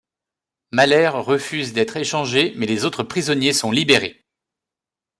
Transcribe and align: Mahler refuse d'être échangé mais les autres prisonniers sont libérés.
Mahler 0.71 1.09
refuse 1.09 1.73
d'être 1.73 1.95
échangé 1.95 2.53
mais 2.57 2.65
les 2.65 2.85
autres 2.85 3.03
prisonniers 3.03 3.53
sont 3.53 3.69
libérés. 3.69 4.25